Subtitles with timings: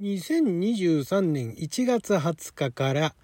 [0.00, 3.14] 2023年1月20日から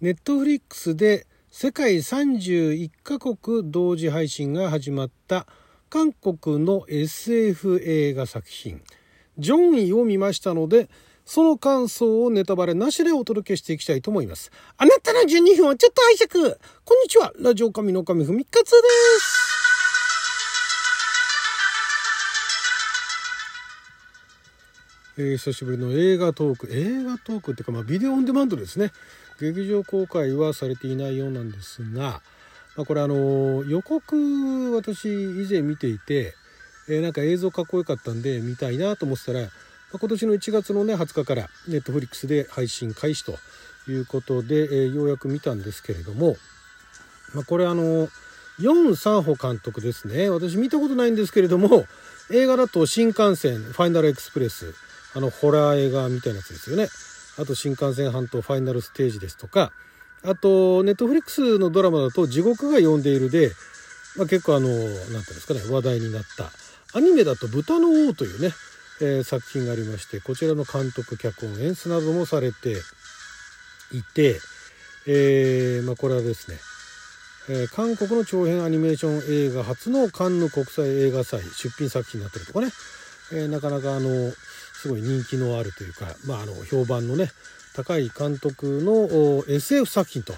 [0.00, 5.46] ネットフリックスで世界31カ国同時配信が始まった
[5.90, 8.80] 韓国の SF 映画作品
[9.36, 10.88] 「ジョンイ」を見ましたので
[11.26, 14.50] その感想をネタバレなしでお届けしていきたいと思います。
[14.78, 16.56] あなたの12分をちょっと拝借。
[16.84, 17.32] こんにちは。
[17.38, 18.72] ラジオ神の神ふみかつで
[19.20, 19.31] す。
[25.18, 26.68] えー、久しぶりの映画トーク。
[26.70, 28.92] 映画トークっていうか、まあ、ビデオオンデマンドですね。
[29.38, 32.22] 劇場公開はされていないようなんですが、
[32.76, 36.34] まあ、これあの予告私以前見ていて、
[36.88, 39.46] えー、なんか映像かっこよかったんで見たいなと思ってたら、ま
[39.94, 43.36] あ、今年の1月のね20日からネットフリックスで配信開始と
[43.90, 46.36] いうことで、えー、ようやく見たんですけれども、
[47.34, 48.08] まあ、これあの
[48.58, 50.28] ヨン・サンホ監督ですね。
[50.28, 51.84] 私見たことないんですけれども
[52.30, 54.74] 映画だと新幹線ファイナルエクスプレス
[55.14, 56.88] あのホラー映画みたいなやつですよね。
[57.38, 59.72] あと新幹線半島ファイナルステージですとか、
[60.24, 63.52] あとネットフリックスのドラマだと地獄が呼んでいるで、
[64.16, 66.50] まあ、結構あの、なんていうんですかね、話題になった。
[66.96, 68.52] アニメだと豚の王というね、
[69.00, 72.76] えー、作品がありまして、こちらの監督、脚本、演出などもされて
[73.92, 74.38] いて、
[75.06, 76.58] えー、まあ、これはですね、
[77.48, 82.70] えー、韓国の長編アニメーション映画初のカンヌ国際映画祭出品作品になってるとかね、
[83.32, 84.32] えなかなかあの、
[84.82, 87.30] すごい人気のあるというか、まあ、あの評判のね
[87.76, 90.34] 高い監督の SF 作品と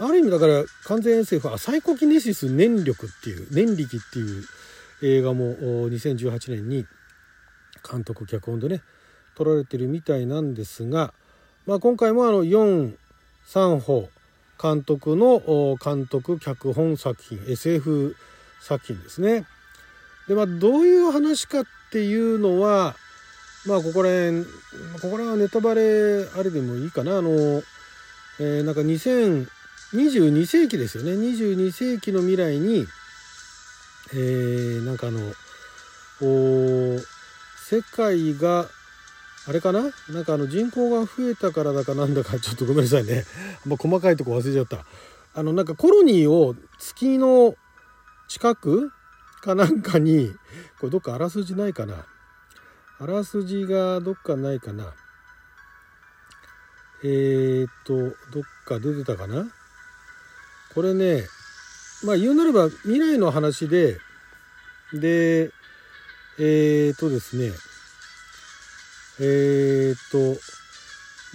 [0.00, 4.44] ある意味だから完全 SF はサイコキネシス念力っていう念力っていう
[5.04, 5.54] 映画も
[5.88, 6.84] 2018年に
[7.88, 8.82] 監督脚本でね
[9.36, 11.14] 撮られてるみたいなんですが、
[11.64, 12.92] まあ、今回もあの4
[13.46, 14.08] 三歩
[14.60, 18.16] 監督の監督脚本作品 SF
[18.60, 19.46] 作品ですね。
[20.26, 22.96] でまあどういう話かっていうのは
[23.66, 24.48] まあここら辺こ
[25.02, 27.30] こら辺はネタバレあれでもいいかなあの、
[28.38, 32.86] えー、なんか2022世紀ですよね22世紀の未来に
[34.12, 35.20] えー、なんかあの
[36.20, 38.66] 世界が
[39.46, 39.82] あれかな？
[40.10, 43.24] なんかあの人口が増えたからだかなんだかちょっとごめんなさいね。
[43.64, 44.84] まあ、細かいとこ忘れちゃった。
[45.34, 47.54] あのなんかコロニーを月の
[48.28, 48.92] 近く
[49.40, 50.30] かなんかに
[50.78, 52.04] これどっかあらすじないかな？
[53.02, 54.92] あらすじがどっかないかな。
[57.02, 59.46] えー、っとどっか出てたかな。
[60.74, 61.22] これね
[62.04, 63.98] まあ言うなれば未来の話で
[64.92, 65.50] で
[66.38, 67.52] えー、っとですね
[69.18, 70.38] えー、っと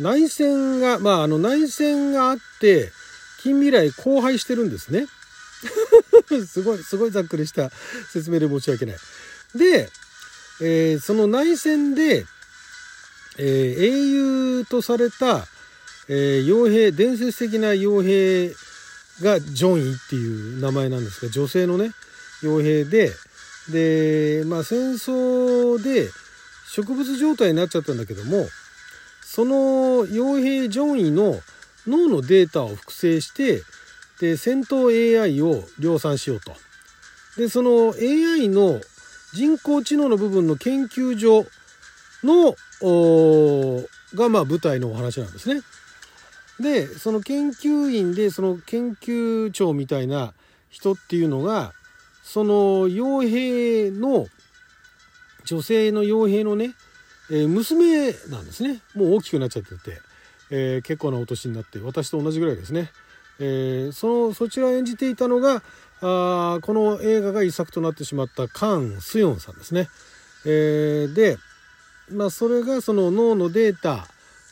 [0.04, 2.92] 内戦がまああの内戦があって
[3.42, 5.08] 近未来荒廃してるんですね。
[6.46, 7.72] すごいすごいざっくりした
[8.12, 8.98] 説明で申し訳ない。
[9.56, 9.90] で
[10.62, 12.26] えー、その内戦で、
[13.38, 14.06] えー、英
[14.60, 15.46] 雄とされた、
[16.08, 18.54] えー、傭兵伝説的な傭兵
[19.22, 21.92] がジョンイっていう名前なんですが女性のね
[22.42, 23.12] 傭兵で
[23.72, 26.10] でまあ戦争で
[26.68, 28.46] 植物状態になっちゃったんだけども
[29.22, 29.56] その
[30.06, 31.40] 傭兵ジョンイの
[31.88, 33.62] 脳のデータを複製して
[34.20, 36.54] で戦闘 AI を量産しようと。
[37.38, 38.80] でその AI の
[39.36, 41.46] 人工知能の部分の研究所
[42.24, 42.56] の
[44.16, 45.62] がまあ舞台のお話なんですね。
[46.60, 50.34] でその研究員でその研究長みたいな
[50.70, 51.74] 人っていうのが
[52.24, 54.28] その傭兵の
[55.44, 56.74] 女性の傭兵のね、
[57.30, 60.02] えー、娘なんですねもう大きくなっちゃってて、
[60.50, 62.90] えー、結構なお年になって私と同じぐらいですね、
[63.40, 65.62] えー、そのそちらを演じていたのが
[66.02, 69.90] あこの映画が遺作となってしまったカン・スヨンさんですね。
[70.46, 71.38] えー、で、
[72.12, 74.06] まあ、それがその脳のデータ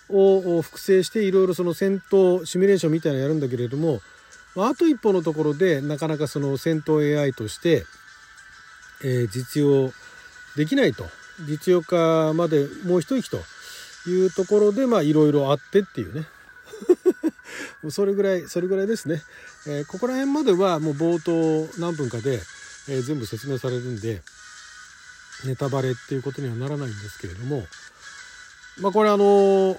[0.09, 4.01] を複製していろいろその戦闘シミュレーションみたいなのやるんだけれども、
[4.55, 7.85] まあ、あと一歩のところでなかなかその戦闘 AI として、
[9.03, 9.91] えー、実用
[10.55, 11.05] できないと
[11.47, 13.37] 実用化までもう一息と
[14.09, 16.25] いうところでいろいろあってっていうね
[17.91, 19.21] それぐらいそれぐらいですね、
[19.67, 22.39] えー、ここら辺まではもう冒頭何分かで、
[22.89, 24.21] えー、全部説明されるんで
[25.45, 27.63] ネタバレっていうことにはならないんですけれども
[28.79, 29.77] まあこれあの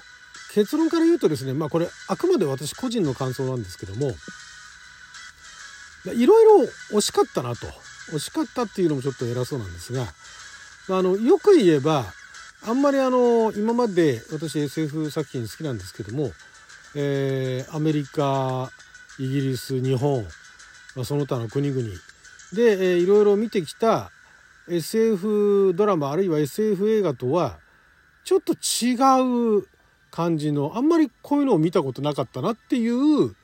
[0.53, 4.11] 結論から言うとですねまあこれあくまで私個人の感想なんですけども
[6.13, 7.67] いろいろ惜しかったなと
[8.13, 10.05] 惜しかったっていうのもちょっと偉そうなんですが、
[10.87, 12.05] ま、あのよく言えば
[12.67, 16.31] あんまりあの今まで私 SF 作品好きなんですけども
[16.95, 18.71] えー、アメリカ
[19.19, 20.25] イギリス日本、
[21.03, 21.81] その他の国々
[22.53, 24.11] で、えー、いろいろ見てきた
[24.69, 27.59] SF ドラマあるいは SF 映画とは
[28.23, 29.67] ちょっと違う
[30.09, 33.35] 感じのあんまりこういうのを見たことなかったなっていう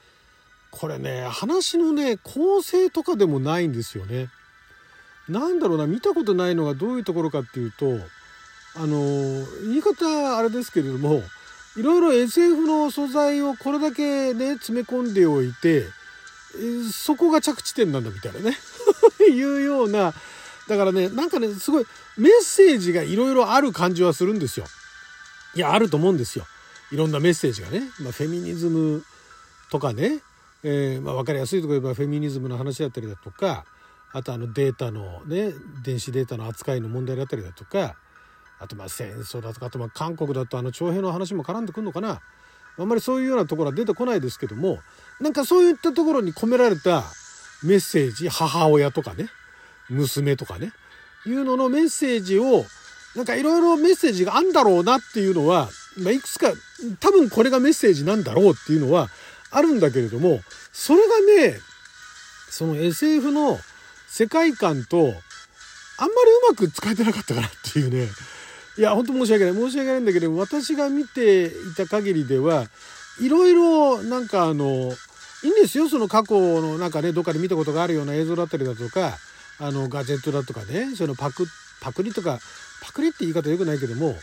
[0.72, 4.30] これね話のね構成とかでもないんですよね。
[5.28, 8.00] なんだろうな見たことないのがどういうところかっていうと
[8.76, 11.22] あの言い方あれですけれども
[11.78, 15.86] いろいろ SF の素材をこれだけね詰め込んでおいて
[16.92, 18.58] そこが着地点なんだみたいなね
[19.30, 20.14] いうような
[20.68, 21.86] だからねなんかねすごい
[22.18, 24.66] メッセージがいろいろある感じはするんですよ。
[25.54, 26.46] いやあると思うんですよ。
[26.92, 29.04] いろんなメッセージがね、まあ、フェミニズム
[29.70, 30.22] とかね、
[30.64, 33.66] えー、まあ、分かりやすいところ言えばフェミニズムの話だったりだとか
[34.12, 35.54] あとあのデータのね
[35.84, 37.96] 電子データの扱いの問題だったりだとか
[38.62, 42.22] あとまあ戦争だとかあとまあ韓国だとあの徴兵の話も絡んでくるのかな。
[42.78, 44.80] あんまりそういうようなところは出てこないですけども
[45.20, 47.04] なんかそういったところに込められた
[47.64, 49.28] メッセージ母親とかね
[49.90, 50.72] 娘とかね
[51.26, 52.66] いうののメッセージを
[53.16, 56.54] なんかいろいろメッセージがあんだろうなっていうのは、まあ、いくつか
[57.00, 59.10] 多分これがメッセージなんだろうっていうのは
[59.52, 60.40] あるんだけれども
[60.72, 61.20] それが
[61.50, 61.60] ね
[62.50, 63.60] その SF の
[64.08, 65.24] 世界観とあんまりう
[66.50, 68.08] まく使えてなかったかなっていうね。
[68.78, 72.66] いや本当申し訳ない申し訳ないんだけど私が見ていた限りでは
[73.20, 74.94] いろいろなんかあの
[75.44, 79.18] いいんですよその過去のなんかねどっかで見たことがあるような映像だったりだとか
[79.60, 81.46] あのガジェットだとかねそのパク
[81.82, 82.40] パクリとか
[82.82, 84.16] パクリって言い方よくないけども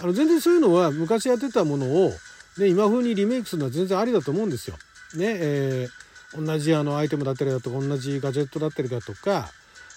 [0.00, 2.12] あの全然そういうのは昔やってたものを、
[2.58, 4.76] ね、今風にリメイクするのは全然ありだと思うんですよ。
[5.16, 9.50] ねえー、同じあのアイテムだったりだとか同じガジェットだったりだとか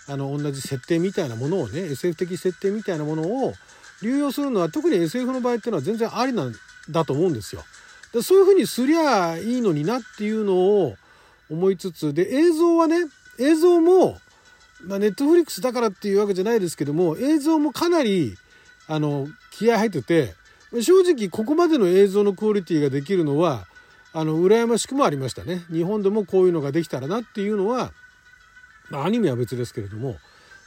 [0.08, 3.54] あの同じ設定みたいなものをね SF 的設定みたいなものを
[4.02, 6.54] 流用するのは特に SF の場合っていうのは全然ありなん
[6.90, 7.64] だと思うんですよ。
[8.14, 10.96] でそういうふうにすりゃいいのになっていうのを
[11.50, 12.98] 思いつつで映像はね
[13.38, 14.20] 映像も
[14.86, 18.38] まあ、ネットフリックスだからっていうわけじゃないですけども映像もかなり
[18.88, 20.36] あの気合入ってて
[20.82, 23.66] 正直ここまでの映像のクオリティができるのは
[24.14, 27.92] あの羨ましくもありましたね日本でもこういうのができたらなっていうのは、
[28.90, 30.16] まあ、アニメは別ですけれども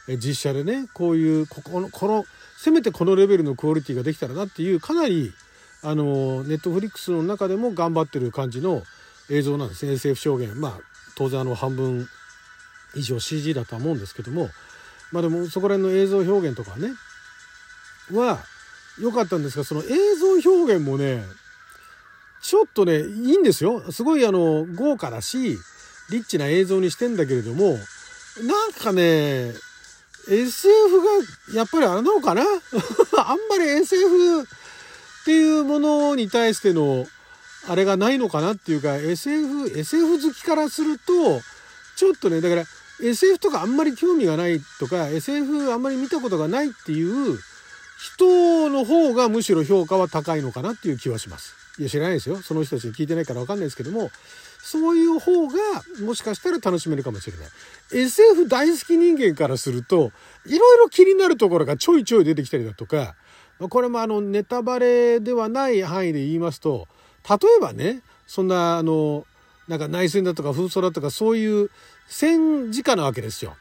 [0.07, 2.25] 実写でねこういうここのこの
[2.57, 5.33] せめてこのレベルのクオリティができたらなっていうかなり
[5.81, 8.83] あのネットフリックスの中でも頑張ってる感じの
[9.29, 9.85] 映像なんです。
[9.85, 10.59] ね SF 証言。
[10.59, 10.79] まあ
[11.15, 12.07] 当然あの半分
[12.95, 14.49] 以上 CG だとは思うんですけども。
[15.11, 16.93] まあでもそこら辺の映像表現とかね。
[18.11, 18.39] は
[18.99, 19.85] 良かったんですがその映
[20.41, 21.23] 像表現もね
[22.41, 23.91] ちょっとねいいんですよ。
[23.91, 25.57] すごいあの豪華だし
[26.09, 27.77] リッチな映像にしてんだけれども
[28.41, 29.53] なんかね
[30.27, 31.01] SF
[31.53, 32.43] がやっぱりあれなのかな？
[33.17, 34.45] あんまり SF っ
[35.25, 37.07] ていうものに対しての
[37.67, 41.41] あれがないのかなっていうか SF, SF 好きからすると
[41.95, 42.63] ちょっとねだから
[43.01, 47.39] SF とかあんまり興味がないとか SF あんまり見たことがないっていう
[47.99, 51.53] 人の方がむしろ評価は高いのかなっていう気はします。
[51.79, 54.11] いや知らないですよその人たちに聞いてないから分かんないですけども
[54.63, 55.57] そういう方が
[56.01, 57.47] もしかしたら楽しめるかもしれない。
[58.05, 60.13] SF 大好き人間からすると
[60.45, 63.15] いろいろ気になるところがちょいちょい出てきたりだとか
[63.59, 66.87] これもあのネタバレではない範囲で言いますと
[67.29, 69.25] 例えばねそんなあの
[69.67, 71.69] なんか内戦だとか紛争だとかそういう
[72.07, 73.57] 戦時下なわけですよ。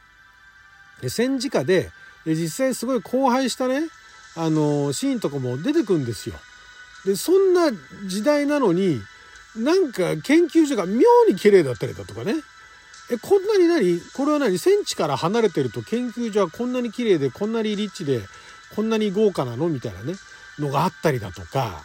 [1.01, 1.91] で戦時下で
[2.25, 3.89] で実際すごい荒廃したね
[4.37, 6.37] あのシーンとかも出てくんですよ。
[7.05, 7.73] でそんな
[8.07, 9.01] 時代なのに
[9.57, 12.35] なんか研究所が妙に綺麗だったりだとかね。
[13.11, 14.01] えこんなに何？
[14.15, 14.59] これは何？
[14.59, 18.21] 戦地から離れてると研究所はこんなに綺麗でこんなにリッチで
[18.75, 19.69] こんなに豪華なの？
[19.69, 20.15] みたいなね。
[20.59, 21.85] のがあったりだとか。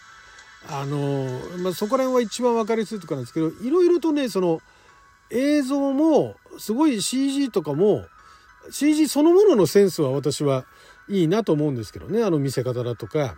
[0.70, 4.60] あの、まあ、そこら辺は一番分かりやすいとこなんですけどいろいろとねその
[5.30, 8.06] 映像もすごい CG とかも
[8.70, 10.66] CG そのもののセンスは私は
[11.08, 12.24] いいなと思うんですけどね。
[12.24, 13.36] あの見せ方だとか。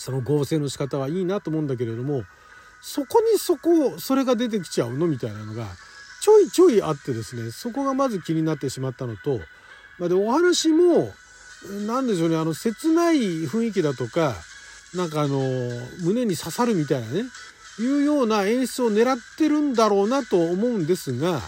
[0.00, 2.22] その合成の仕方はいいなと思うんだけれども
[2.80, 5.06] そこにそこそれが出てきちゃうの？
[5.06, 5.66] みたいなのが
[6.20, 9.40] ちょいちょいあってですねそこがまず気になってしまったのと、
[9.98, 11.12] まあ、でお話も
[11.86, 14.34] 何でしょうねあの切ない雰囲気だとか
[14.94, 15.40] なんかあの
[16.02, 17.24] 胸に刺さるみたいなね
[17.80, 21.40] いうような演出を狙ってるんだろうなと思うんですが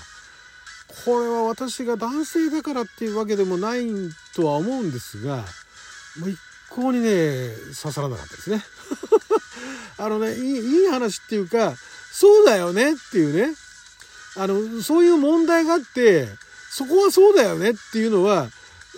[1.04, 3.86] これは私が男性だからっていうわけでもない
[4.34, 5.44] とは思うんですが
[6.18, 6.36] 一
[6.70, 8.62] 向にね刺さらなかったですね。
[10.00, 11.74] あのねいいいい話っていうか
[12.12, 13.54] そうだよねっていうね。
[14.36, 16.28] あのそういう問題があって
[16.70, 18.48] そこはそうだよねっていうのは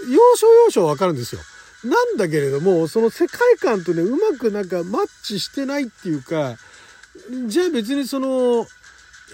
[0.08, 1.40] 要所要所わかるんですよ。
[1.84, 6.56] なんだけれどもその世界観とねうまくなんかマッチしてないっていうか
[7.46, 8.66] じゃあ別にその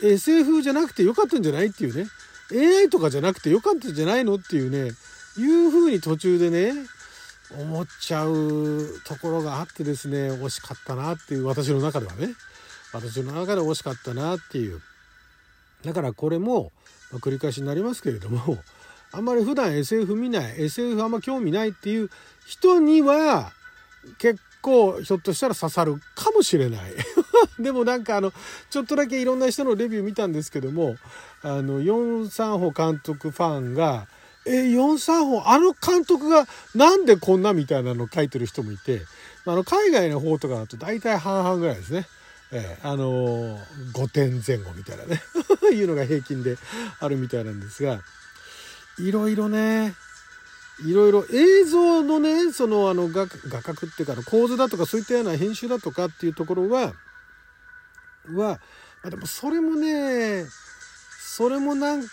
[0.03, 2.07] SF じゃなくてよかったんじゃないっていうね。
[2.51, 4.93] AI とかじゃなくてよかったんじゃないのっていうね。
[5.37, 6.73] いう風に途中でね
[7.57, 12.35] 思っちゃうところがあってですね惜しかったなっていう私の中ではね。
[12.93, 14.81] 私の中で惜しかったなっていう。
[15.85, 16.73] だからこれも、
[17.13, 18.59] まあ、繰り返しになりますけれども
[19.13, 22.11] あんまり普段 SF 見ない SF あんま興味ないっていう
[22.47, 23.53] 人には
[24.19, 26.93] 結構ひょっとしたら刺さるかもしれない。
[27.61, 28.33] でもなんかあの
[28.71, 30.97] ちょっとだけいろんな人のレビュー見たんですけども
[31.43, 34.09] あのヨン・サンホ監督ファンが
[34.49, 39.03] 「えヨン・サンホあの監督がなんでこんな?」みたいなの書いてる人もいて
[39.45, 42.07] あの海外の方とかだと大体半々ぐらいですね。
[42.51, 45.21] えー、あのー、5点前後みたいなね
[45.71, 46.57] いうのが平均で
[46.99, 48.03] あるみたいなんですが
[48.99, 49.95] いろいろね
[50.85, 56.95] いろいろ映像のねそのあの画画角っていうか構図だとかそういったような編集だとかっていうところは
[58.35, 58.61] は
[59.05, 60.47] でもそれもね
[61.21, 62.11] それもなんか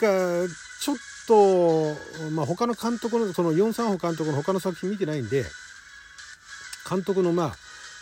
[0.81, 0.95] ちょっ
[1.27, 1.93] と、
[2.31, 5.45] まあ、他の監督のそのヨン・サンホ監督の他の作品見てないんで
[6.89, 7.55] 監督のまあ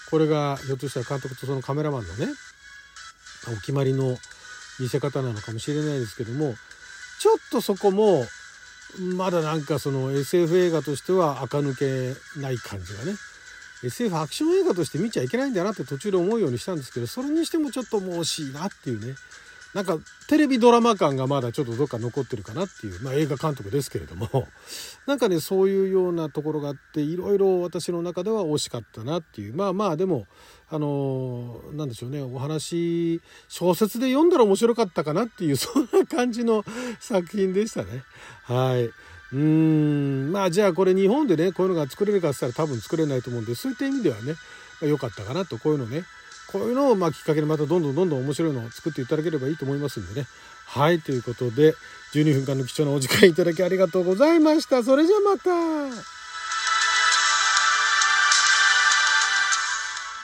[0.10, 2.28] これがひょっとしたら監督とそのカメラマンのね
[3.52, 4.18] お決まりの
[4.80, 6.56] 見せ方なのかもしれないですけども
[7.20, 8.26] ちょっとそこも
[9.16, 13.14] まだなんかその SF 映画としては垢抜けない感じがね
[13.84, 19.16] SF アクション映画として見ちゃいけないんだなって途中で思うようにしたんですけどそれにしてもちょっともう惜しいなっていうね
[19.74, 24.30] なんかテレビドラマ感がまだちょっとどっか残ってるかなっていう、まあ、映画監督ですけれども。
[25.08, 29.56] なんかねそういうようなところがあっていろいろ私の中では惜しかったなっていう。
[29.56, 30.28] まあまあでも
[30.70, 32.22] あのなんでしょうね。
[32.22, 36.64] お話小説で読んだら面白かったかなっていう そんな感じの
[37.00, 38.04] 作品でしたね。
[38.44, 38.90] はい。
[39.34, 44.34] うん、まあじゃあこれ日本でね、こういうのが作れるかって言ったら多分作れないと思うんで、そういった意味ではね、
[44.80, 46.04] まあ、良かったかなと、こういうのね、
[46.48, 50.28] こういうのをまあきっかけにまたどんどんどんどん面白いのを作っていただければいいと思いますんでね。
[50.66, 51.76] はい、ということで、
[52.14, 54.84] 12分間の貴重なお時間いただきありがとうございました。
[54.84, 56.23] それじゃまた。